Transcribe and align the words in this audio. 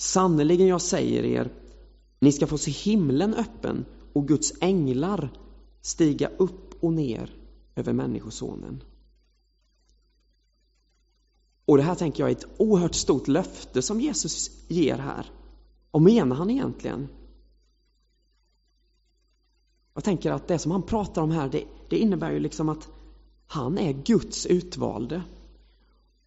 Sannerligen, 0.00 0.66
jag 0.66 0.82
säger 0.82 1.24
er, 1.24 1.52
ni 2.18 2.32
ska 2.32 2.46
få 2.46 2.58
se 2.58 2.70
himlen 2.70 3.34
öppen 3.34 3.84
och 4.12 4.28
Guds 4.28 4.52
änglar 4.60 5.30
stiga 5.80 6.30
upp 6.36 6.84
och 6.84 6.92
ner 6.92 7.34
över 7.76 7.92
Människosonen. 7.92 8.82
Och 11.64 11.76
det 11.76 11.82
här 11.82 11.94
tänker 11.94 12.22
jag 12.22 12.30
är 12.30 12.34
ett 12.34 12.46
oerhört 12.56 12.94
stort 12.94 13.28
löfte 13.28 13.82
som 13.82 14.00
Jesus 14.00 14.50
ger 14.68 14.98
här. 14.98 15.30
Vad 15.90 16.02
menar 16.02 16.36
han 16.36 16.50
egentligen? 16.50 17.08
Jag 19.94 20.04
tänker 20.04 20.32
att 20.32 20.48
det 20.48 20.58
som 20.58 20.72
han 20.72 20.82
pratar 20.82 21.22
om 21.22 21.30
här, 21.30 21.48
det, 21.48 21.64
det 21.88 21.98
innebär 21.98 22.30
ju 22.32 22.38
liksom 22.38 22.68
att 22.68 22.88
han 23.46 23.78
är 23.78 23.92
Guds 23.92 24.46
utvalde 24.46 25.22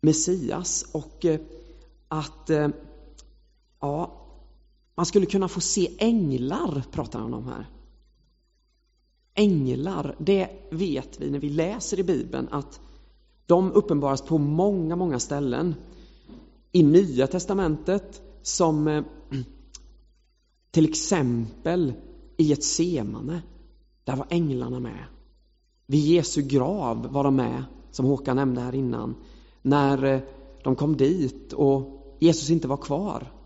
Messias 0.02 0.86
och 0.92 1.26
eh, 1.26 1.40
att 2.08 2.50
eh, 2.50 2.68
ja, 3.84 4.12
man 4.96 5.06
skulle 5.06 5.26
kunna 5.26 5.48
få 5.48 5.62
se 5.62 5.96
änglar, 5.98 6.84
pratar 6.92 7.20
han 7.20 7.34
om 7.34 7.48
här. 7.48 7.70
Änglar, 9.36 10.16
det 10.20 10.50
vet 10.72 11.22
vi 11.22 11.30
när 11.30 11.40
vi 11.40 11.50
läser 11.50 12.00
i 12.00 12.04
Bibeln 12.04 12.48
att 12.52 12.80
de 13.46 13.72
uppenbaras 13.72 14.22
på 14.22 14.38
många, 14.38 14.96
många 14.96 15.20
ställen. 15.20 15.76
I 16.72 16.84
Nya 16.84 17.28
Testamentet 17.28 18.22
som 18.42 18.88
eh, 18.88 19.04
till 20.72 20.90
exempel 20.90 21.94
i 22.38 22.54
ett 22.54 22.64
semane, 22.64 23.42
där 24.04 24.16
var 24.16 24.28
änglarna 24.30 24.80
med. 24.80 25.06
Vid 25.88 26.06
Jesu 26.06 26.42
grav 26.42 27.08
var 27.12 27.24
de 27.24 27.36
med, 27.36 27.64
som 27.92 28.06
Håkan 28.06 28.36
nämnde 28.36 28.62
här 28.62 28.76
innan, 28.76 29.16
när 29.62 30.04
eh, 30.04 30.20
de 30.64 30.76
kom 30.76 30.98
dit 30.98 31.54
och 31.54 32.00
Jesus 32.20 32.50
inte 32.50 32.68
var 32.68 32.78
kvar. 32.78 33.43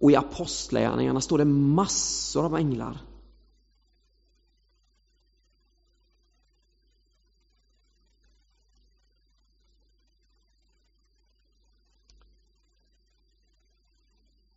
Och 0.00 0.10
i 0.10 0.16
Apostlagärningarna 0.16 1.20
står 1.20 1.38
det 1.38 1.44
massor 1.44 2.44
av 2.44 2.56
änglar. 2.56 2.98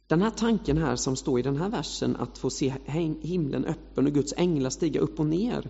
Den 0.08 0.22
här 0.22 0.30
tanken 0.30 0.78
här 0.78 0.96
som 0.96 1.16
står 1.16 1.40
i 1.40 1.42
den 1.42 1.58
här 1.58 1.70
versen, 1.70 2.16
att 2.16 2.38
få 2.38 2.50
se 2.50 2.74
himlen 3.22 3.66
öppen 3.66 4.08
och 4.08 4.14
Guds 4.14 4.34
änglar 4.38 4.70
stiga 4.70 5.00
upp 5.00 5.20
och 5.20 5.26
ner. 5.26 5.70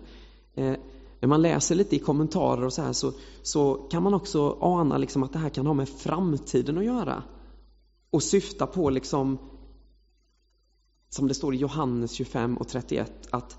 Eh, 0.54 0.74
när 1.20 1.28
man 1.28 1.42
läser 1.42 1.74
lite 1.74 1.96
i 1.96 1.98
kommentarer 1.98 2.64
och 2.64 2.72
så 2.72 2.82
här 2.82 2.92
så, 2.92 3.12
så 3.42 3.74
kan 3.74 4.02
man 4.02 4.14
också 4.14 4.58
ana 4.60 4.98
liksom 4.98 5.22
att 5.22 5.32
det 5.32 5.38
här 5.38 5.48
kan 5.48 5.66
ha 5.66 5.74
med 5.74 5.88
framtiden 5.88 6.78
att 6.78 6.84
göra. 6.84 7.22
Och 8.10 8.22
syfta 8.22 8.66
på 8.66 8.90
liksom, 8.90 9.38
som 11.14 11.28
det 11.28 11.34
står 11.34 11.54
i 11.54 11.58
Johannes 11.58 12.12
25 12.12 12.56
och 12.56 12.68
31, 12.68 13.12
att 13.30 13.58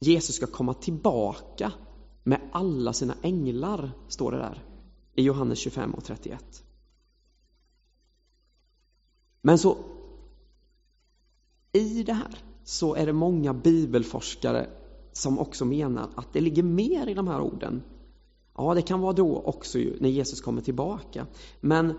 Jesus 0.00 0.36
ska 0.36 0.46
komma 0.46 0.74
tillbaka 0.74 1.72
med 2.22 2.40
alla 2.52 2.92
sina 2.92 3.14
änglar, 3.22 3.90
står 4.08 4.32
det 4.32 4.38
där 4.38 4.64
i 5.14 5.22
Johannes 5.22 5.58
25 5.58 5.94
och 5.94 6.04
31. 6.04 6.64
Men 9.42 9.58
så 9.58 9.76
i 11.72 12.02
det 12.02 12.12
här 12.12 12.38
så 12.64 12.94
är 12.94 13.06
det 13.06 13.12
många 13.12 13.54
bibelforskare 13.54 14.70
som 15.12 15.38
också 15.38 15.64
menar 15.64 16.08
att 16.14 16.32
det 16.32 16.40
ligger 16.40 16.62
mer 16.62 17.06
i 17.06 17.14
de 17.14 17.28
här 17.28 17.40
orden. 17.40 17.82
Ja, 18.56 18.74
det 18.74 18.82
kan 18.82 19.00
vara 19.00 19.12
då 19.12 19.38
också 19.38 19.78
när 19.78 20.08
Jesus 20.08 20.40
kommer 20.40 20.62
tillbaka. 20.62 21.26
Men 21.60 21.98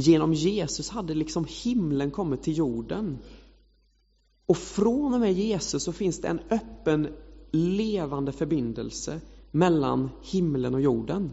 genom 0.00 0.34
Jesus 0.34 0.88
hade 0.88 1.14
liksom 1.14 1.46
himlen 1.48 2.10
kommit 2.10 2.42
till 2.42 2.58
jorden. 2.58 3.18
Och 4.46 4.56
från 4.56 5.14
och 5.14 5.20
med 5.20 5.32
Jesus 5.32 5.84
så 5.84 5.92
finns 5.92 6.20
det 6.20 6.28
en 6.28 6.40
öppen, 6.50 7.08
levande 7.50 8.32
förbindelse 8.32 9.20
mellan 9.50 10.10
himlen 10.22 10.74
och 10.74 10.80
jorden. 10.80 11.32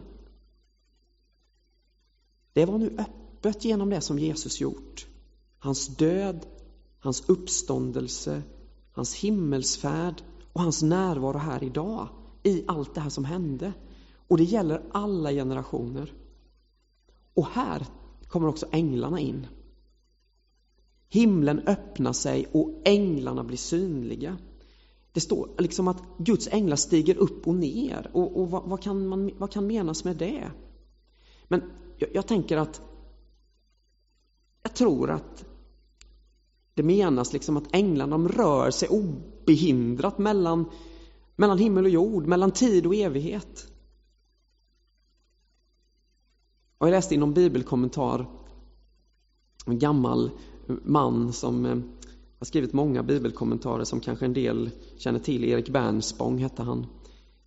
Det 2.52 2.64
var 2.64 2.78
nu 2.78 2.96
öppet 2.98 3.64
genom 3.64 3.90
det 3.90 4.00
som 4.00 4.18
Jesus 4.18 4.60
gjort. 4.60 5.06
Hans 5.58 5.96
död, 5.96 6.46
hans 6.98 7.28
uppståndelse, 7.28 8.42
hans 8.92 9.14
himmelsfärd 9.14 10.22
och 10.52 10.60
hans 10.60 10.82
närvaro 10.82 11.38
här 11.38 11.64
idag 11.64 12.08
i 12.42 12.64
allt 12.66 12.94
det 12.94 13.00
här 13.00 13.10
som 13.10 13.24
hände. 13.24 13.72
Och 14.28 14.36
det 14.38 14.44
gäller 14.44 14.82
alla 14.92 15.30
generationer. 15.30 16.12
Och 17.34 17.46
här 17.46 17.86
kommer 18.28 18.48
också 18.48 18.66
änglarna 18.72 19.20
in. 19.20 19.46
Himlen 21.08 21.58
öppnar 21.58 22.12
sig 22.12 22.46
och 22.52 22.82
änglarna 22.84 23.44
blir 23.44 23.56
synliga. 23.56 24.38
Det 25.12 25.20
står 25.20 25.50
liksom 25.58 25.88
att 25.88 26.02
Guds 26.18 26.48
änglar 26.48 26.76
stiger 26.76 27.16
upp 27.16 27.46
och 27.46 27.54
ner. 27.54 28.10
Och, 28.12 28.40
och 28.40 28.50
vad, 28.50 28.62
vad, 28.64 28.82
kan 28.82 29.06
man, 29.06 29.30
vad 29.38 29.52
kan 29.52 29.66
menas 29.66 30.04
med 30.04 30.16
det? 30.16 30.50
Men 31.44 31.62
jag, 31.98 32.10
jag 32.14 32.26
tänker 32.26 32.56
att 32.56 32.82
jag 34.62 34.74
tror 34.74 35.10
att 35.10 35.44
det 36.74 36.82
menas 36.82 37.32
liksom 37.32 37.56
att 37.56 37.74
änglarna 37.74 38.10
de 38.10 38.28
rör 38.28 38.70
sig 38.70 38.88
obehindrat 38.88 40.18
mellan, 40.18 40.70
mellan 41.36 41.58
himmel 41.58 41.84
och 41.84 41.90
jord, 41.90 42.26
mellan 42.26 42.50
tid 42.50 42.86
och 42.86 42.94
evighet. 42.94 43.66
Och 46.78 46.86
jag 46.86 46.90
läste 46.90 47.14
i 47.14 47.18
någon 47.18 47.34
bibelkommentar 47.34 48.26
en 49.66 49.78
gammal 49.78 50.30
man 50.84 51.32
som 51.32 51.66
eh, 51.66 51.76
har 52.38 52.44
skrivit 52.44 52.72
många 52.72 53.02
bibelkommentarer 53.02 53.84
som 53.84 54.00
kanske 54.00 54.24
en 54.24 54.32
del 54.32 54.70
känner 54.96 55.18
till. 55.18 55.44
Erik 55.44 55.68
Bernspång 55.68 56.38
hette 56.38 56.62
han. 56.62 56.86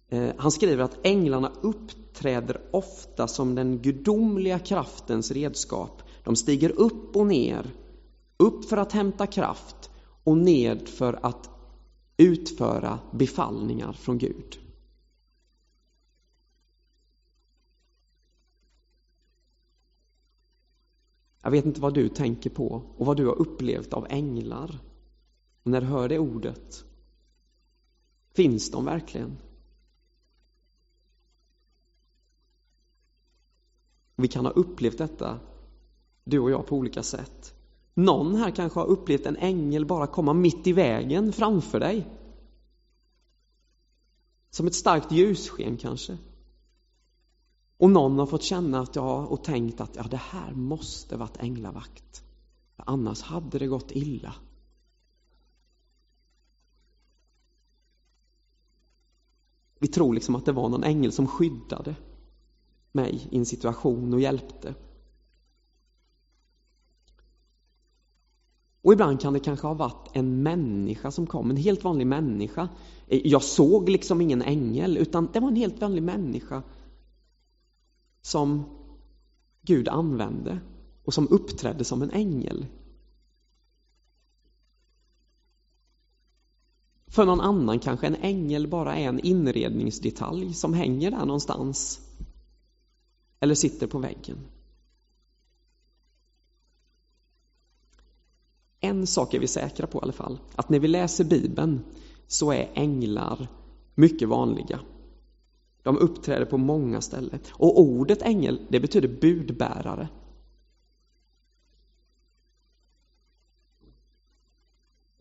Eh, 0.09 0.29
han 0.37 0.51
skriver 0.51 0.83
att 0.83 0.97
änglarna 1.03 1.51
uppträder 1.61 2.61
ofta 2.71 3.27
som 3.27 3.55
den 3.55 3.81
gudomliga 3.81 4.59
kraftens 4.59 5.31
redskap. 5.31 6.01
De 6.23 6.35
stiger 6.35 6.69
upp 6.69 7.15
och 7.15 7.27
ner 7.27 7.71
upp 8.37 8.65
för 8.65 8.77
att 8.77 8.91
hämta 8.91 9.27
kraft 9.27 9.89
och 10.23 10.37
ned 10.37 10.87
för 10.87 11.19
att 11.21 11.49
utföra 12.17 12.99
befallningar 13.11 13.93
från 13.93 14.17
Gud. 14.17 14.59
Jag 21.41 21.51
vet 21.51 21.65
inte 21.65 21.81
vad 21.81 21.93
du 21.93 22.09
tänker 22.09 22.49
på 22.49 22.83
och 22.97 23.05
vad 23.05 23.17
du 23.17 23.25
har 23.25 23.41
upplevt 23.41 23.93
av 23.93 24.07
änglar. 24.09 24.79
Och 25.63 25.71
när 25.71 25.81
du 25.81 25.87
hör 25.87 26.09
det 26.09 26.19
ordet, 26.19 26.85
finns 28.33 28.71
de 28.71 28.85
verkligen? 28.85 29.37
Vi 34.15 34.27
kan 34.27 34.45
ha 34.45 34.51
upplevt 34.51 34.97
detta, 34.97 35.39
du 36.23 36.39
och 36.39 36.51
jag, 36.51 36.67
på 36.67 36.75
olika 36.75 37.03
sätt. 37.03 37.55
Någon 37.93 38.35
här 38.35 38.51
kanske 38.51 38.79
har 38.79 38.87
upplevt 38.87 39.25
en 39.25 39.37
ängel 39.37 39.85
bara 39.85 40.07
komma 40.07 40.33
mitt 40.33 40.67
i 40.67 40.73
vägen 40.73 41.33
framför 41.33 41.79
dig. 41.79 42.07
Som 44.49 44.67
ett 44.67 44.75
starkt 44.75 45.11
ljussken 45.11 45.77
kanske. 45.77 46.17
Och 47.81 47.91
någon 47.91 48.19
har 48.19 48.25
fått 48.25 48.43
känna 48.43 48.79
att, 48.79 48.95
ja, 48.95 49.25
och 49.25 49.43
tänkt 49.43 49.81
att 49.81 49.95
ja, 49.95 50.03
det 50.03 50.17
här 50.17 50.53
måste 50.53 51.17
varit 51.17 51.37
änglavakt. 51.37 52.23
Annars 52.75 53.21
hade 53.21 53.59
det 53.59 53.67
gått 53.67 53.91
illa. 53.91 54.35
Vi 59.79 59.87
tror 59.87 60.13
liksom 60.13 60.35
att 60.35 60.45
det 60.45 60.51
var 60.51 60.69
någon 60.69 60.83
ängel 60.83 61.11
som 61.11 61.27
skyddade 61.27 61.95
mig 62.91 63.27
i 63.31 63.37
en 63.37 63.45
situation 63.45 64.13
och 64.13 64.21
hjälpte. 64.21 64.75
Och 68.81 68.93
ibland 68.93 69.21
kan 69.21 69.33
det 69.33 69.39
kanske 69.39 69.67
ha 69.67 69.73
varit 69.73 70.09
en 70.13 70.43
människa 70.43 71.11
som 71.11 71.27
kom, 71.27 71.49
en 71.49 71.57
helt 71.57 71.83
vanlig 71.83 72.07
människa. 72.07 72.69
Jag 73.07 73.43
såg 73.43 73.89
liksom 73.89 74.21
ingen 74.21 74.41
ängel, 74.41 74.97
utan 74.97 75.29
det 75.33 75.39
var 75.39 75.47
en 75.47 75.55
helt 75.55 75.81
vanlig 75.81 76.03
människa 76.03 76.63
som 78.21 78.63
Gud 79.61 79.87
använde 79.87 80.59
och 81.03 81.13
som 81.13 81.27
uppträdde 81.27 81.83
som 81.83 82.01
en 82.01 82.11
ängel. 82.11 82.65
För 87.07 87.25
någon 87.25 87.41
annan 87.41 87.79
kanske 87.79 88.07
en 88.07 88.15
ängel 88.15 88.67
bara 88.67 88.95
är 88.95 89.07
en 89.07 89.19
inredningsdetalj 89.19 90.53
som 90.53 90.73
hänger 90.73 91.11
där 91.11 91.25
någonstans. 91.25 91.99
Eller 93.39 93.55
sitter 93.55 93.87
på 93.87 93.99
väggen. 93.99 94.37
En 98.79 99.07
sak 99.07 99.33
är 99.33 99.39
vi 99.39 99.47
säkra 99.47 99.87
på 99.87 99.97
i 99.97 100.01
alla 100.01 100.13
fall, 100.13 100.39
att 100.55 100.69
när 100.69 100.79
vi 100.79 100.87
läser 100.87 101.23
Bibeln 101.23 101.85
så 102.27 102.51
är 102.51 102.71
änglar 102.73 103.47
mycket 103.95 104.29
vanliga. 104.29 104.79
De 105.83 105.97
uppträder 105.97 106.45
på 106.45 106.57
många 106.57 107.01
ställen. 107.01 107.39
Och 107.51 107.79
ordet 107.79 108.21
ängel, 108.21 108.67
det 108.69 108.79
betyder 108.79 109.07
budbärare. 109.21 110.09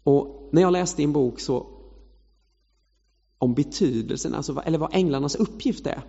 Och 0.02 0.48
när 0.52 0.62
jag 0.62 0.72
läste 0.72 1.02
en 1.02 1.12
bok 1.12 1.40
så 1.40 1.66
om 3.38 3.54
betydelsen, 3.54 4.34
alltså, 4.34 4.62
eller 4.64 4.78
vad 4.78 4.94
änglarnas 4.94 5.34
uppgift 5.34 5.86
är, 5.86 6.02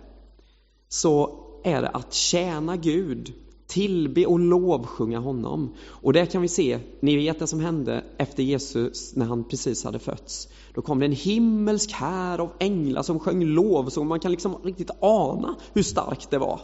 så 0.88 1.42
är 1.64 1.82
det 1.82 1.88
att 1.88 2.12
tjäna 2.12 2.76
Gud 2.76 3.34
tillbe 3.72 4.26
och 4.26 4.38
lovsjunga 4.38 5.18
honom. 5.18 5.74
Och 5.86 6.12
det 6.12 6.26
kan 6.26 6.42
vi 6.42 6.48
se, 6.48 6.80
ni 7.00 7.16
vet 7.16 7.38
det 7.38 7.46
som 7.46 7.60
hände 7.60 8.04
efter 8.18 8.42
Jesus 8.42 9.16
när 9.16 9.26
han 9.26 9.44
precis 9.44 9.84
hade 9.84 9.98
fötts. 9.98 10.48
Då 10.74 10.82
kom 10.82 10.98
det 10.98 11.06
en 11.06 11.12
himmelsk 11.12 11.92
här 11.92 12.38
av 12.38 12.52
änglar 12.60 13.02
som 13.02 13.18
sjöng 13.18 13.44
lov, 13.44 13.88
så 13.88 14.04
man 14.04 14.20
kan 14.20 14.30
liksom 14.30 14.56
riktigt 14.64 14.90
ana 15.00 15.56
hur 15.72 15.82
starkt 15.82 16.30
det 16.30 16.38
var. 16.38 16.60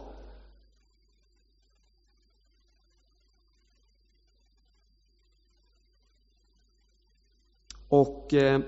Och 7.88 8.34
eh, 8.34 8.60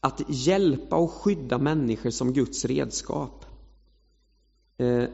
att 0.00 0.22
hjälpa 0.28 0.96
och 0.96 1.10
skydda 1.10 1.58
människor 1.58 2.10
som 2.10 2.32
Guds 2.32 2.64
redskap. 2.64 3.44
Eh, 4.76 5.04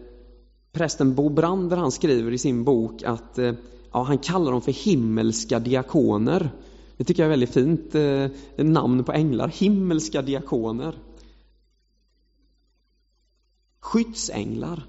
prästen 0.73 1.15
Bo 1.15 1.29
Brander 1.29 1.77
han 1.77 1.93
skriver 1.93 2.33
i 2.33 2.39
sin 2.39 2.65
bok 2.65 3.03
att 3.03 3.39
eh, 3.39 3.55
ja, 3.93 4.03
han 4.03 4.19
kallar 4.19 4.53
dem 4.53 4.63
för 4.63 4.73
himmelska 4.73 5.59
diakoner. 5.59 6.51
Det 6.97 7.05
tycker 7.05 7.23
jag 7.23 7.27
är 7.27 7.31
väldigt 7.31 7.55
fint 7.55 7.95
eh, 7.95 8.31
namn 8.65 9.05
på 9.05 9.13
änglar, 9.13 9.49
himmelska 9.49 10.23
diakoner. 10.23 10.99
Skyddsänglar. 13.81 14.83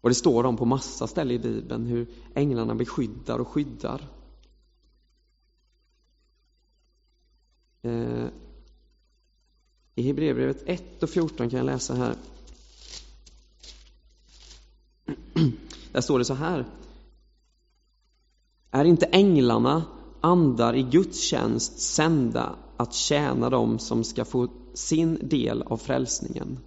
Och 0.00 0.08
det 0.08 0.14
står 0.14 0.44
om 0.44 0.56
på 0.56 0.64
massa 0.64 1.06
ställen 1.06 1.34
i 1.34 1.38
Bibeln 1.38 1.86
hur 1.86 2.06
änglarna 2.34 2.74
beskyddar 2.74 3.38
och 3.38 3.48
skyddar. 3.48 4.08
Eh, 7.82 8.26
I 9.94 10.02
Hebreerbrevet 10.02 10.62
1 10.66 11.02
och 11.02 11.10
14 11.10 11.50
kan 11.50 11.58
jag 11.58 11.66
läsa 11.66 11.94
här. 11.94 12.14
Där 15.92 16.00
står 16.00 16.18
det 16.18 16.24
så 16.24 16.34
här. 16.34 16.66
Är 18.70 18.84
inte 18.84 19.06
änglarna 19.06 19.84
andar 20.20 20.74
i 20.74 20.82
Guds 20.82 21.20
tjänst 21.20 21.78
sända 21.78 22.56
att 22.76 22.94
tjäna 22.94 23.50
dem 23.50 23.78
som 23.78 24.04
ska 24.04 24.24
få 24.24 24.48
sin 24.74 25.28
del 25.28 25.62
av 25.62 25.76
frälsningen? 25.76 26.58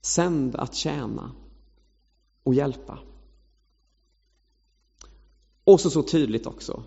Sänd 0.00 0.56
att 0.56 0.74
tjäna 0.74 1.30
och 2.42 2.54
hjälpa. 2.54 2.98
Och 5.64 5.80
så, 5.80 5.90
så 5.90 6.02
tydligt 6.02 6.46
också, 6.46 6.82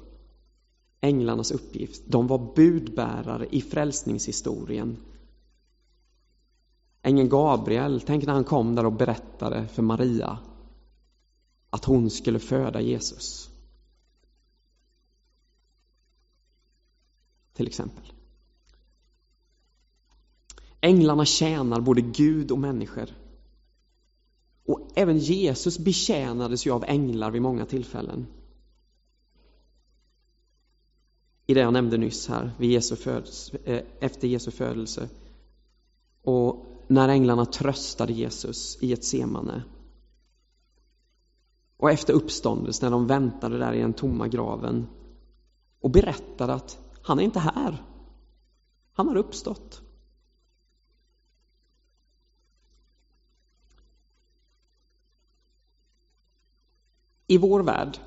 änglarnas 1.02 1.52
uppgift. 1.52 2.02
De 2.06 2.28
var 2.28 2.54
budbärare 2.56 3.48
i 3.52 3.62
frälsningshistorien. 3.62 4.98
Ängeln 7.06 7.30
Gabriel, 7.30 8.02
tänk 8.02 8.26
när 8.26 8.34
han 8.34 8.44
kom 8.44 8.76
där 8.76 8.86
och 8.86 8.94
berättade 8.94 9.68
för 9.68 9.82
Maria 9.82 10.40
att 11.70 11.86
hon 11.86 12.10
skulle 12.10 12.40
föda 12.40 12.82
Jesus. 12.82 13.50
Till 17.54 17.68
exempel. 17.68 18.04
Änglarna 20.82 21.26
tjänar 21.26 21.82
både 21.82 22.02
Gud 22.02 22.52
och 22.52 22.60
människor. 22.60 23.10
Och 24.66 24.92
även 24.96 25.18
Jesus 25.18 25.80
betjänades 25.80 26.68
ju 26.68 26.72
av 26.72 26.84
änglar 26.88 27.32
vid 27.32 27.42
många 27.42 27.66
tillfällen 27.66 28.28
i 31.48 31.54
det 31.54 31.60
jag 31.60 31.74
nämnde 31.74 31.98
nyss 31.98 32.28
här, 32.28 32.52
vid 32.60 32.72
Jesu 32.72 32.96
födelse, 32.96 33.58
eh, 33.64 33.84
efter 34.00 34.28
Jesu 34.28 34.52
födelse. 34.52 35.10
Och 36.22 36.75
när 36.88 37.10
änglarna 37.10 37.46
tröstade 37.46 38.14
Jesus 38.14 38.78
i 38.82 38.94
ett 38.94 39.06
semane. 39.06 39.64
Och 41.78 41.92
efter 41.92 42.14
uppståndelsen, 42.14 42.86
när 42.86 42.98
de 42.98 43.08
väntade 43.08 43.58
där 43.58 43.74
i 43.74 43.80
den 43.80 43.94
tomma 43.94 44.28
graven 44.28 44.88
och 45.80 45.92
berättade 45.92 46.54
att 46.54 46.80
han 47.02 47.20
är 47.20 47.24
inte 47.24 47.40
här. 47.40 47.84
Han 48.94 49.08
har 49.08 49.16
uppstått. 49.16 49.82
I 57.28 57.38
vår 57.38 57.64
värld 57.64 57.98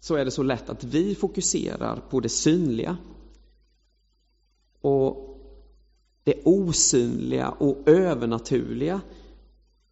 så 0.00 0.14
är 0.14 0.24
det 0.24 0.30
så 0.30 0.42
lätt 0.42 0.70
att 0.70 0.84
vi 0.84 1.14
fokuserar 1.14 2.00
på 2.10 2.20
det 2.20 2.28
synliga. 2.28 2.96
Och 4.80 5.31
det 6.24 6.42
osynliga 6.44 7.50
och 7.50 7.78
övernaturliga 7.86 9.00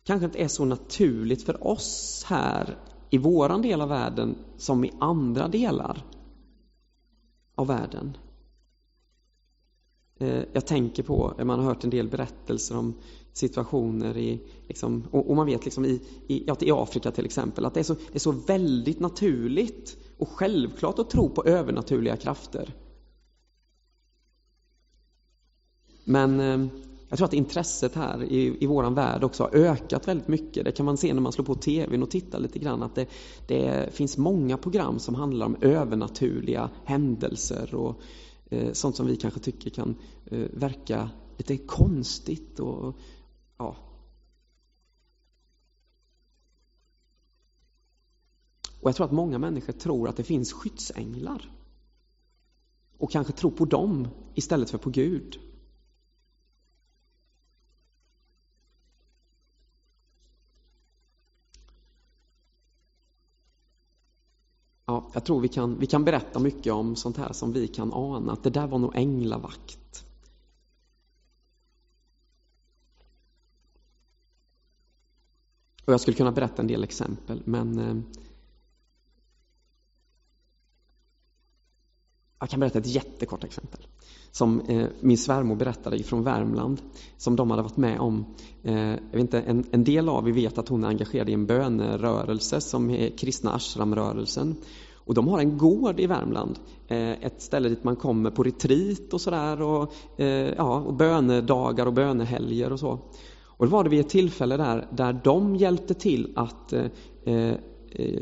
kanske 0.05 0.25
inte 0.25 0.43
är 0.43 0.49
så 0.49 0.65
naturligt 0.65 1.43
för 1.43 1.67
oss 1.67 2.25
här 2.27 2.79
i 3.11 3.19
våran 3.19 3.63
del 3.63 3.81
av 3.81 3.89
världen 3.89 4.35
som 4.57 4.85
i 4.85 4.93
andra 4.99 5.49
delar 5.49 6.05
av 7.55 7.67
världen. 7.67 8.17
Eh, 10.19 10.43
jag 10.53 10.67
tänker 10.67 11.03
på, 11.03 11.35
man 11.45 11.59
har 11.59 11.67
hört 11.67 11.85
en 11.85 11.91
del 11.91 12.09
berättelser 12.09 12.77
om 12.77 12.95
situationer 13.33 14.17
i, 14.17 14.41
liksom, 14.69 15.05
och, 15.11 15.37
man 15.37 15.47
vet 15.47 15.65
liksom 15.65 15.85
i, 15.85 16.01
i, 16.27 16.45
ja, 16.47 16.57
i 16.61 16.71
Afrika 16.71 17.11
till 17.11 17.25
exempel, 17.25 17.65
att 17.65 17.75
det 17.75 17.81
är, 17.81 17.85
så, 17.85 17.95
det 17.95 18.15
är 18.15 18.19
så 18.19 18.33
väldigt 18.33 19.01
naturligt 19.01 19.97
och 20.19 20.29
självklart 20.29 20.99
att 20.99 21.11
tro 21.11 21.29
på 21.29 21.45
övernaturliga 21.45 22.17
krafter. 22.17 22.75
Men 26.05 26.41
eh, 26.41 26.67
jag 27.11 27.17
tror 27.19 27.27
att 27.27 27.33
intresset 27.33 27.95
här 27.95 28.23
i, 28.23 28.65
i 28.65 28.67
vår 28.67 28.91
värld 28.91 29.25
också 29.25 29.43
har 29.43 29.55
ökat 29.55 30.09
väldigt 30.09 30.29
mycket. 30.29 30.65
Det 30.65 30.73
kan 30.73 30.87
man 30.87 30.97
se 30.97 31.15
när 31.15 31.21
man 31.21 31.33
slår 31.33 31.45
på 31.45 31.55
TVn 31.55 32.03
och 32.03 32.11
tittar 32.11 32.41
lite 32.41 32.59
grann 32.59 32.83
att 32.83 32.95
det, 32.95 33.07
det 33.47 33.95
finns 33.95 34.19
många 34.19 34.57
program 34.57 34.99
som 34.99 35.15
handlar 35.15 35.47
om 35.47 35.57
övernaturliga 35.61 36.71
händelser 36.85 37.75
och 37.75 38.01
eh, 38.51 38.73
sånt 38.73 38.97
som 38.97 39.07
vi 39.07 39.17
kanske 39.17 39.41
tycker 39.41 39.71
kan 39.71 39.95
eh, 40.27 40.47
verka 40.53 41.11
lite 41.37 41.57
konstigt 41.57 42.61
och 42.61 42.97
ja. 43.59 43.77
Och 48.81 48.89
jag 48.89 48.97
tror 48.97 49.07
att 49.07 49.13
många 49.13 49.39
människor 49.39 49.73
tror 49.73 50.09
att 50.09 50.17
det 50.17 50.25
finns 50.25 50.53
skyddsänglar 50.53 51.51
och 52.99 53.11
kanske 53.11 53.33
tror 53.33 53.51
på 53.51 53.65
dem 53.65 54.09
istället 54.35 54.71
för 54.71 54.79
på 54.79 54.91
Gud. 54.91 55.50
Ja, 64.91 65.11
jag 65.13 65.25
tror 65.25 65.41
vi 65.41 65.49
kan, 65.49 65.79
vi 65.79 65.87
kan 65.87 66.05
berätta 66.05 66.39
mycket 66.39 66.73
om 66.73 66.97
sånt 66.97 67.17
här 67.17 67.33
som 67.33 67.53
vi 67.53 67.69
kan 67.69 67.93
ana, 67.93 68.33
att 68.33 68.43
det 68.43 68.51
där 68.51 68.67
var 68.67 68.79
nog 68.79 68.97
änglavakt. 68.97 70.05
Och 75.85 75.93
jag 75.93 76.01
skulle 76.01 76.17
kunna 76.17 76.33
berätta 76.33 76.63
en 76.63 76.69
del 76.69 76.85
exempel, 76.85 77.43
men 77.45 77.79
eh, 77.79 77.97
jag 82.41 82.51
kan 82.51 82.61
berätta 82.61 82.79
ett 82.79 82.87
jättekort 82.87 83.45
exempel 83.45 83.87
som 84.33 84.61
eh, 84.61 84.87
min 85.01 85.19
svärmor 85.19 85.57
berättade 85.57 86.03
från 86.03 86.25
Värmland 86.25 86.81
som 87.17 87.37
de 87.37 87.51
hade 87.51 87.63
varit 87.63 87.77
med 87.77 88.01
om. 88.01 88.25
Eh, 88.63 88.75
jag 88.75 89.13
vet 89.13 89.21
inte, 89.21 89.41
en, 89.41 89.65
en, 89.71 89.85
del 89.85 90.09
av 90.09 90.29
er 90.29 90.33
vet 90.33 90.59
att 90.59 90.69
hon 90.69 90.85
är 90.85 90.89
engagerad 90.89 91.29
i 91.29 91.33
en 91.33 91.47
bönerörelse 91.47 92.61
som 92.61 92.91
är 92.91 93.09
kristna 93.09 93.53
ashramrörelsen. 93.55 94.57
Och 94.95 95.15
de 95.15 95.29
har 95.29 95.39
en 95.39 95.59
gård 95.59 96.01
i 96.01 96.07
Värmland, 96.07 96.59
eh, 96.89 97.11
ett 97.11 97.43
ställe 97.43 97.69
dit 97.69 97.85
man 97.85 97.97
kommer 97.97 98.31
på 98.31 98.43
retreat 98.43 99.13
och 99.13 99.21
sådär 99.21 99.63
och, 99.63 99.93
eh, 100.17 100.55
ja, 100.57 100.81
och 100.81 100.95
bönedagar 100.95 101.87
och 101.87 101.93
bönehelger 101.93 102.73
och 102.73 102.81
så. 102.81 102.99
Och 103.45 103.67
det 103.67 103.73
var 103.73 103.85
det 103.85 103.91
vid 103.91 104.01
ett 104.01 104.09
tillfälle 104.09 104.57
där, 104.57 104.89
där 104.91 105.21
de 105.25 105.57
hjälpte 105.57 105.95
till 105.95 106.33
att 106.37 106.73
eh, 106.73 106.85
eh, 107.25 107.55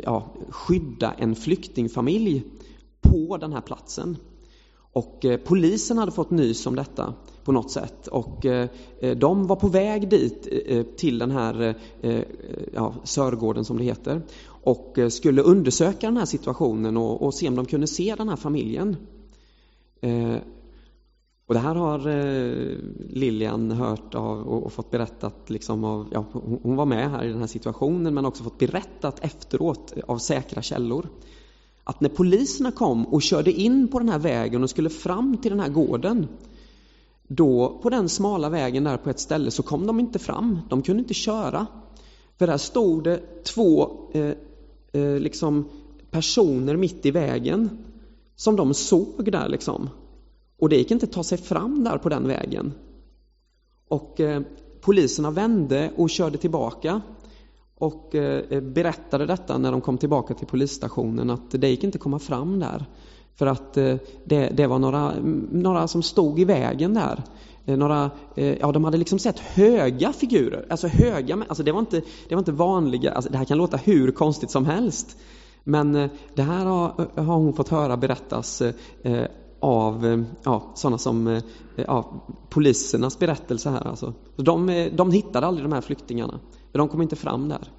ja, 0.02 0.34
skydda 0.48 1.12
en 1.12 1.34
flyktingfamilj 1.34 2.44
på 3.10 3.36
den 3.36 3.52
här 3.52 3.60
platsen. 3.60 4.16
Och 4.92 5.24
eh, 5.24 5.36
polisen 5.36 5.98
hade 5.98 6.12
fått 6.12 6.30
nys 6.30 6.66
om 6.66 6.76
detta 6.76 7.14
på 7.44 7.52
något 7.52 7.70
sätt 7.70 8.06
och 8.06 8.46
eh, 8.46 8.68
eh 9.00 9.16
de 9.16 9.46
var 9.46 9.56
på 9.56 9.68
väg 9.68 10.08
dit 10.08 10.48
eh, 10.50 10.76
eh 10.76 10.86
till 10.96 11.18
den 11.18 11.30
här 11.30 11.74
eh, 12.00 12.22
ja, 12.74 12.94
Sörgården 13.04 13.64
som 13.64 13.78
det 13.78 13.84
heter 13.84 14.22
och 14.46 14.98
skulle 15.10 15.42
undersöka 15.42 16.06
den 16.06 16.16
här 16.16 16.24
situationen 16.24 16.96
och, 16.96 17.22
och 17.22 17.34
se 17.34 17.48
om 17.48 17.56
de 17.56 17.66
kunde 17.66 17.86
se 17.86 18.14
den 18.14 18.28
här 18.28 18.36
familjen. 18.36 18.96
Och 21.46 21.54
det 21.54 21.60
här 21.60 21.74
har 21.74 21.98
Lilian 23.14 23.70
hört 23.70 24.14
av 24.14 24.48
och, 24.48 24.66
och 24.66 24.72
fått 24.72 24.90
berättat, 24.90 25.50
liksom 25.50 25.84
av, 25.84 26.08
ja, 26.12 26.24
hon 26.62 26.76
var 26.76 26.86
med 26.86 27.10
här 27.10 27.24
i 27.24 27.28
den 27.28 27.40
här 27.40 27.46
situationen 27.46 28.14
men 28.14 28.26
också 28.26 28.44
fått 28.44 28.58
berättat 28.58 29.24
efteråt 29.24 29.92
av 30.06 30.18
säkra 30.18 30.62
källor 30.62 31.08
att 31.88 32.00
när 32.00 32.08
poliserna 32.08 32.70
kom 32.70 33.06
och 33.06 33.22
körde 33.22 33.52
in 33.52 33.88
på 33.88 33.98
den 33.98 34.08
här 34.08 34.18
vägen 34.18 34.62
och 34.62 34.70
skulle 34.70 34.90
fram 34.90 35.36
till 35.36 35.50
den 35.50 35.60
här 35.60 35.68
gården, 35.68 36.28
då 37.28 37.78
på 37.82 37.90
den 37.90 38.08
smala 38.08 38.48
vägen 38.48 38.84
där 38.84 38.96
på 38.96 39.10
ett 39.10 39.20
ställe 39.20 39.50
så 39.50 39.62
kom 39.62 39.86
de 39.86 40.00
inte 40.00 40.18
fram, 40.18 40.60
de 40.68 40.82
kunde 40.82 41.00
inte 41.00 41.14
köra. 41.14 41.66
För 42.38 42.46
där 42.46 42.56
stod 42.56 43.04
det 43.04 43.44
två 43.44 43.90
eh, 44.12 44.32
eh, 44.92 45.18
liksom 45.18 45.68
personer 46.10 46.76
mitt 46.76 47.06
i 47.06 47.10
vägen 47.10 47.70
som 48.36 48.56
de 48.56 48.74
såg 48.74 49.32
där 49.32 49.48
liksom. 49.48 49.90
Och 50.58 50.68
det 50.68 50.76
gick 50.76 50.90
inte 50.90 51.06
att 51.06 51.12
ta 51.12 51.24
sig 51.24 51.38
fram 51.38 51.84
där 51.84 51.98
på 51.98 52.08
den 52.08 52.28
vägen. 52.28 52.72
Och 53.88 54.20
eh, 54.20 54.42
poliserna 54.80 55.30
vände 55.30 55.92
och 55.96 56.10
körde 56.10 56.38
tillbaka 56.38 57.02
och 57.78 58.14
eh, 58.14 58.42
eh, 58.50 58.60
berättade 58.60 59.26
detta 59.26 59.58
när 59.58 59.72
de 59.72 59.80
kom 59.80 59.98
tillbaka 59.98 60.34
till 60.34 60.46
polisstationen 60.46 61.30
att 61.30 61.50
det 61.50 61.68
gick 61.68 61.84
inte 61.84 61.96
att 61.96 62.02
komma 62.02 62.18
fram 62.18 62.60
där. 62.60 62.86
För 63.34 63.46
att 63.46 63.76
eh, 63.76 63.96
det, 64.24 64.48
det 64.48 64.66
var 64.66 64.78
några, 64.78 65.12
några 65.52 65.88
som 65.88 66.02
stod 66.02 66.40
i 66.40 66.44
vägen 66.44 66.94
där. 66.94 67.22
Några, 67.64 68.10
ja, 68.34 68.72
de 68.72 68.84
hade 68.84 68.96
liksom 68.96 69.18
sett 69.18 69.38
höga 69.38 70.12
figurer, 70.12 70.66
alltså 70.70 70.86
höga, 70.86 71.44
alltså 71.48 71.62
det 71.62 71.72
var 71.72 71.80
inte, 71.80 72.02
det 72.28 72.34
var 72.34 72.38
inte 72.38 72.52
vanliga, 72.52 73.12
alltså 73.12 73.32
det 73.32 73.38
här 73.38 73.44
kan 73.44 73.58
låta 73.58 73.76
hur 73.76 74.10
konstigt 74.10 74.50
som 74.50 74.66
helst. 74.66 75.16
Men 75.64 75.92
det 76.34 76.42
här 76.42 76.66
har, 76.66 77.20
har 77.20 77.36
hon 77.36 77.52
fått 77.52 77.68
höra 77.68 77.96
berättas 77.96 78.62
av 79.60 80.24
ja, 80.42 80.72
sådana 80.74 80.98
som 80.98 81.40
ja, 81.76 82.12
polisernas 82.48 83.18
berättelse 83.18 83.70
här. 83.70 83.86
Alltså. 83.86 84.14
De, 84.36 84.88
de 84.92 85.12
hittade 85.12 85.46
aldrig 85.46 85.64
de 85.64 85.72
här 85.72 85.80
flyktingarna. 85.80 86.40
För 86.72 86.78
de 86.78 86.88
kom 86.88 87.02
inte 87.02 87.16
fram 87.16 87.48
där. 87.48 87.72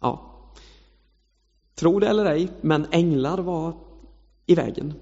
Ja. 0.00 0.28
Tro 1.74 1.98
det 1.98 2.08
eller 2.08 2.24
ej, 2.24 2.52
men 2.60 2.86
änglar 2.90 3.38
var 3.38 3.74
i 4.46 4.54
vägen. 4.54 4.94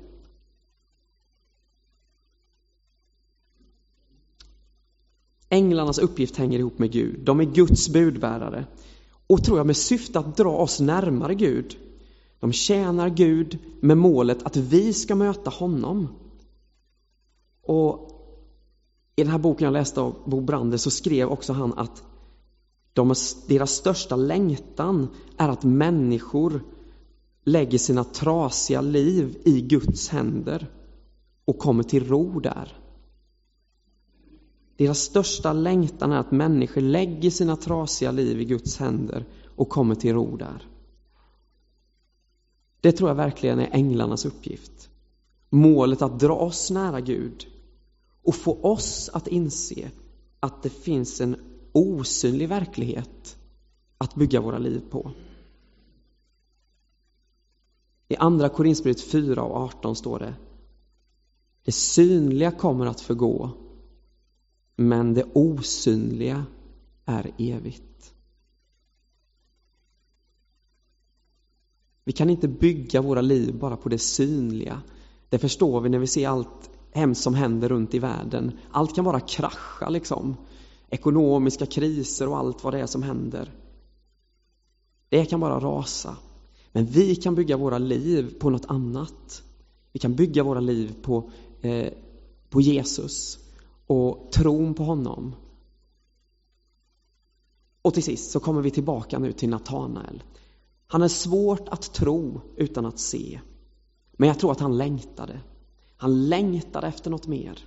Änglarnas 5.49 5.99
uppgift 5.99 6.37
hänger 6.37 6.59
ihop 6.59 6.79
med 6.79 6.93
Gud. 6.93 7.21
De 7.25 7.41
är 7.41 7.45
Guds 7.45 7.89
budbärare. 7.89 8.67
Och 9.27 9.45
tror 9.45 9.59
jag 9.59 9.67
med 9.67 9.77
syfte 9.77 10.19
att 10.19 10.37
dra 10.37 10.57
oss 10.57 10.81
närmare 10.81 11.35
Gud. 11.35 11.77
De 12.41 12.53
tjänar 12.53 13.09
Gud 13.09 13.59
med 13.81 13.99
målet 13.99 14.43
att 14.43 14.57
vi 14.57 14.93
ska 14.93 15.15
möta 15.15 15.51
honom. 15.51 16.09
Och 17.63 18.11
i 19.17 19.23
den 19.23 19.33
här 19.33 19.39
boken 19.39 19.65
jag 19.65 19.73
läste 19.73 20.01
av 20.01 20.15
Bo 20.27 20.41
Brander 20.41 20.79
så 20.79 20.91
skrev 20.91 21.29
också 21.29 21.53
han 21.53 21.73
att 21.73 22.03
de, 22.93 23.15
deras 23.49 23.71
största 23.71 24.17
längtan 24.17 25.09
är 25.37 25.49
att 25.49 25.65
människor 25.65 26.63
lägger 27.45 27.79
sina 27.79 28.05
trasiga 28.05 28.81
liv 28.81 29.39
i 29.45 29.61
Guds 29.61 30.09
händer 30.09 30.71
och 31.45 31.59
kommer 31.59 31.83
till 31.83 32.09
ro 32.09 32.41
där. 32.41 32.77
Deras 34.77 34.99
största 34.99 35.53
längtan 35.53 36.13
är 36.13 36.19
att 36.19 36.31
människor 36.31 36.81
lägger 36.81 37.31
sina 37.31 37.57
trasiga 37.57 38.11
liv 38.11 38.41
i 38.41 38.45
Guds 38.45 38.77
händer 38.77 39.25
och 39.57 39.69
kommer 39.69 39.95
till 39.95 40.15
ro 40.15 40.37
där. 40.37 40.69
Det 42.81 42.93
tror 42.93 43.11
jag 43.11 43.15
verkligen 43.15 43.59
är 43.59 43.69
änglarnas 43.73 44.25
uppgift. 44.25 44.91
Målet 45.51 46.03
att 46.03 46.21
dra 46.21 46.35
oss 46.35 46.71
nära 46.71 47.01
Gud 47.01 47.47
och 48.23 48.35
få 48.35 48.61
oss 48.63 49.11
att 49.13 49.27
inse 49.27 49.91
att 50.41 50.63
det 50.63 50.71
finns 50.71 51.21
en 51.21 51.37
osynlig 51.73 52.49
verklighet 52.49 53.39
att 53.99 54.15
bygga 54.15 54.41
våra 54.41 54.59
liv 54.59 54.83
på. 54.91 55.13
I 58.09 58.17
Andra 58.17 58.49
Korinthierbrevet 58.49 59.01
4 59.01 59.43
och 59.43 59.57
18 59.57 59.97
står 59.97 60.19
det 60.19 60.35
Det 61.65 61.73
synliga 61.73 62.51
kommer 62.51 62.87
att 62.87 63.01
förgå 63.01 63.51
men 64.77 65.15
det 65.15 65.25
osynliga 65.33 66.45
är 67.05 67.33
evigt. 67.39 68.15
Vi 72.05 72.13
kan 72.13 72.31
inte 72.31 72.49
bygga 72.49 73.03
våra 73.03 73.21
liv 73.21 73.59
bara 73.59 73.77
på 73.77 73.89
det 73.89 73.99
synliga. 73.99 74.83
Det 75.29 75.39
förstår 75.39 75.81
vi 75.81 75.89
när 75.89 75.99
vi 75.99 76.07
ser 76.07 76.29
allt 76.29 76.71
hemskt 76.93 77.23
som 77.23 77.35
händer 77.35 77.69
runt 77.69 77.95
i 77.95 77.99
världen. 77.99 78.59
Allt 78.71 78.95
kan 78.95 79.05
bara 79.05 79.21
krascha 79.21 79.89
liksom 79.89 80.37
ekonomiska 80.91 81.67
kriser 81.67 82.29
och 82.29 82.39
allt 82.39 82.65
vad 82.65 82.75
det 82.75 82.81
är 82.81 82.87
som 82.87 83.03
händer. 83.03 83.53
Det 85.09 85.25
kan 85.25 85.41
bara 85.41 85.61
rasa. 85.61 86.17
Men 86.73 86.87
vi 86.87 87.17
kan 87.17 87.35
bygga 87.35 87.57
våra 87.57 87.79
liv 87.79 88.39
på 88.41 88.51
något 88.51 88.67
annat. 88.67 89.43
Vi 89.93 90.01
kan 90.01 90.15
bygga 90.15 90.43
våra 90.43 90.61
liv 90.61 90.95
på, 91.03 91.31
eh, 91.61 91.93
på 92.49 92.61
Jesus 92.61 93.39
och 93.87 94.33
tron 94.33 94.75
på 94.75 94.85
honom. 94.85 95.35
Och 97.83 97.95
till 97.95 98.03
sist 98.03 98.31
så 98.31 98.41
kommer 98.41 98.63
vi 98.63 98.71
tillbaka 98.71 99.19
nu 99.19 99.33
till 99.33 99.49
Natanael. 99.49 100.23
Han 100.87 101.03
är 101.03 101.09
svårt 101.09 101.69
att 101.69 101.93
tro 101.93 102.41
utan 102.57 102.87
att 102.87 102.99
se. 102.99 103.41
Men 104.13 104.29
jag 104.29 104.39
tror 104.39 104.53
att 104.53 104.61
han 104.61 104.79
längtade. 104.79 105.41
Han 105.97 106.29
längtade 106.29 106.87
efter 106.87 107.11
något 107.11 107.27
mer. 107.27 107.65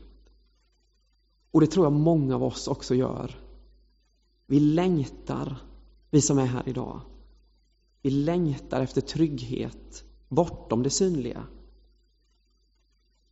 Och 1.53 1.61
det 1.61 1.67
tror 1.67 1.85
jag 1.85 1.93
många 1.93 2.35
av 2.35 2.43
oss 2.43 2.67
också 2.67 2.95
gör. 2.95 3.35
Vi 4.47 4.59
längtar, 4.59 5.57
vi 6.11 6.21
som 6.21 6.37
är 6.37 6.45
här 6.45 6.69
idag. 6.69 7.01
Vi 8.01 8.09
längtar 8.09 8.81
efter 8.81 9.01
trygghet 9.01 10.03
bortom 10.29 10.83
det 10.83 10.89
synliga. 10.89 11.43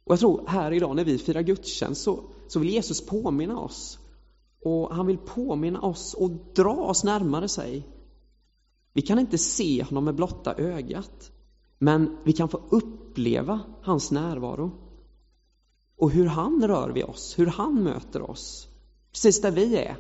Och 0.04 0.12
jag 0.12 0.20
tror 0.20 0.48
här 0.48 0.72
idag 0.72 0.96
när 0.96 1.06
vi 1.06 1.18
firar 1.18 1.42
gudstjänst 1.42 2.02
så, 2.02 2.24
så 2.48 2.60
vill 2.60 2.70
Jesus 2.70 3.06
påminna 3.06 3.60
oss. 3.60 4.00
Och 4.64 4.96
han 4.96 5.08
vill 5.08 5.18
påminna 5.18 5.82
oss 5.82 6.14
och 6.14 6.32
dra 6.56 6.76
oss 6.76 7.04
närmare 7.04 7.48
sig. 7.48 7.88
Vi 8.94 9.02
kan 9.02 9.20
inte 9.20 9.38
se 9.38 9.84
honom 9.84 10.06
med 10.06 10.16
blotta 10.16 10.54
ögat. 10.54 11.32
Men 11.78 12.18
vi 12.24 12.34
kan 12.34 12.50
få 12.50 12.62
uppleva 12.70 13.60
hans 13.82 14.12
närvaro 14.12 14.91
och 16.02 16.12
hur 16.12 16.26
han 16.26 16.68
rör 16.68 16.90
vid 16.90 17.04
oss, 17.04 17.40
hur 17.40 17.46
han 17.46 17.84
möter 17.84 18.22
oss. 18.22 18.68
Precis 19.12 19.42
där 19.42 19.52
vi 19.52 19.76
är. 19.76 19.98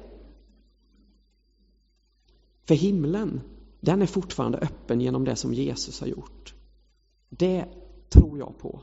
För 2.63 2.75
himlen, 2.75 3.41
den 3.79 4.01
är 4.01 4.05
fortfarande 4.05 4.57
öppen 4.57 5.01
genom 5.01 5.25
det 5.25 5.35
som 5.35 5.53
Jesus 5.53 5.99
har 5.99 6.07
gjort. 6.07 6.53
Det 7.29 7.65
tror 8.09 8.39
jag 8.39 8.57
på. 8.57 8.81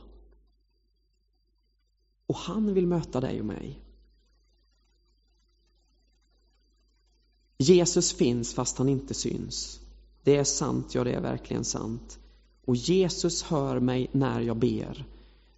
Och 2.25 2.35
han 2.35 2.73
vill 2.73 2.87
möta 2.87 3.21
dig 3.21 3.39
och 3.39 3.45
mig. 3.45 3.81
Jesus 7.57 8.13
finns 8.13 8.53
fast 8.53 8.77
han 8.77 8.89
inte 8.89 9.13
syns. 9.13 9.79
Det 10.23 10.35
är 10.35 10.43
sant, 10.43 10.95
ja 10.95 11.03
det 11.03 11.13
är 11.13 11.21
verkligen 11.21 11.65
sant. 11.65 12.19
Och 12.65 12.75
Jesus 12.75 13.43
hör 13.43 13.79
mig 13.79 14.09
när 14.11 14.41
jag 14.41 14.57
ber. 14.57 15.05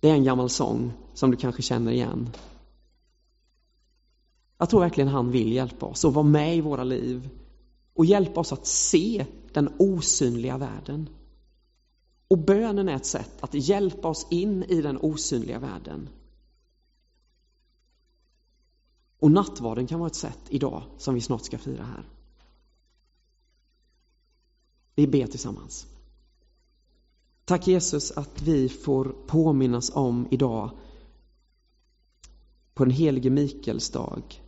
Det 0.01 0.09
är 0.09 0.13
en 0.13 0.23
gammal 0.23 0.49
sång 0.49 0.93
som 1.13 1.31
du 1.31 1.37
kanske 1.37 1.61
känner 1.61 1.91
igen. 1.91 2.29
Jag 4.57 4.69
tror 4.69 4.79
verkligen 4.79 5.07
han 5.07 5.31
vill 5.31 5.53
hjälpa 5.53 5.85
oss 5.85 6.05
och 6.05 6.13
vara 6.13 6.25
med 6.25 6.55
i 6.57 6.61
våra 6.61 6.83
liv 6.83 7.29
och 7.93 8.05
hjälpa 8.05 8.39
oss 8.39 8.53
att 8.53 8.67
se 8.67 9.25
den 9.53 9.73
osynliga 9.79 10.57
världen. 10.57 11.09
Och 12.27 12.37
bönen 12.37 12.89
är 12.89 12.95
ett 12.95 13.05
sätt 13.05 13.43
att 13.43 13.53
hjälpa 13.53 14.07
oss 14.07 14.27
in 14.29 14.63
i 14.63 14.81
den 14.81 14.97
osynliga 14.97 15.59
världen. 15.59 16.09
Och 19.19 19.31
nattvarden 19.31 19.87
kan 19.87 19.99
vara 19.99 20.07
ett 20.07 20.15
sätt 20.15 20.41
idag 20.49 20.83
som 20.97 21.13
vi 21.13 21.21
snart 21.21 21.45
ska 21.45 21.57
fira 21.57 21.83
här. 21.83 22.03
Vi 24.95 25.07
ber 25.07 25.27
tillsammans. 25.27 25.87
Tack 27.51 27.67
Jesus 27.67 28.11
att 28.11 28.41
vi 28.41 28.69
får 28.69 29.15
påminnas 29.27 29.91
om 29.95 30.27
idag 30.31 30.71
på 32.73 32.85
den 32.85 32.93
helige 32.93 33.29
Mikaels 33.29 33.89
dag 33.89 34.43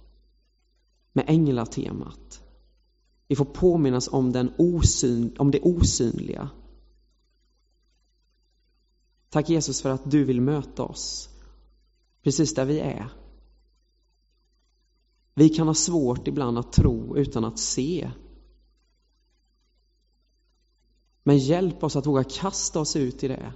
med 1.13 1.25
änglatemat. 1.27 2.43
Vi 3.27 3.35
får 3.35 3.45
påminnas 3.45 4.07
om, 4.07 4.31
den 4.31 4.51
osyn, 4.57 5.35
om 5.39 5.51
det 5.51 5.59
osynliga. 5.61 6.49
Tack 9.29 9.49
Jesus 9.49 9.81
för 9.81 9.89
att 9.89 10.11
du 10.11 10.23
vill 10.23 10.41
möta 10.41 10.83
oss 10.83 11.29
precis 12.21 12.55
där 12.55 12.65
vi 12.65 12.79
är. 12.79 13.09
Vi 15.33 15.49
kan 15.49 15.67
ha 15.67 15.73
svårt 15.73 16.27
ibland 16.27 16.57
att 16.57 16.73
tro 16.73 17.17
utan 17.17 17.45
att 17.45 17.59
se 17.59 18.11
men 21.23 21.37
hjälp 21.37 21.83
oss 21.83 21.95
att 21.95 22.05
våga 22.05 22.23
kasta 22.23 22.79
oss 22.79 22.95
ut 22.95 23.23
i 23.23 23.27
det. 23.27 23.53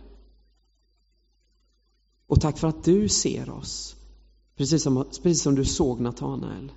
Och 2.28 2.42
tack 2.42 2.58
för 2.58 2.68
att 2.68 2.84
du 2.84 3.10
ser 3.10 3.50
oss, 3.50 3.96
precis 4.56 4.84
som, 4.84 5.06
precis 5.24 5.42
som 5.42 5.56
du 5.56 5.66
såg 5.66 6.00
Natanael. 6.00 6.72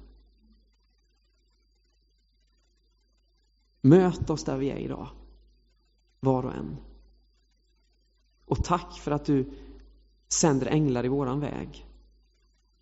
Möt 3.81 4.31
oss 4.31 4.45
där 4.45 4.57
vi 4.57 4.71
är 4.71 4.77
idag, 4.77 5.09
var 6.21 6.47
och 6.47 6.55
en. 6.55 6.77
Och 8.47 8.65
tack 8.65 8.99
för 8.99 9.11
att 9.11 9.25
du 9.25 9.53
sänder 10.29 10.67
änglar 10.67 11.05
i 11.05 11.09
våran 11.09 11.41
väg. 11.41 11.87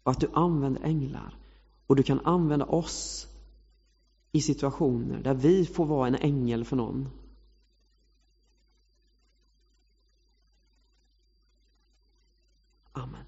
Och 0.03 0.11
att 0.11 0.21
du 0.21 0.31
använder 0.33 0.83
änglar. 0.83 1.39
Och 1.87 1.97
du 1.97 2.03
kan 2.03 2.21
använda 2.21 2.65
oss 2.65 3.27
i 4.33 4.41
situationer 4.41 5.23
där 5.23 5.35
vi 5.35 5.67
får 5.67 5.87
vara 5.87 6.09
en 6.09 6.15
ängel 6.15 6.65
för 6.65 6.77
någon. 6.77 7.09
Amen. 12.99 13.28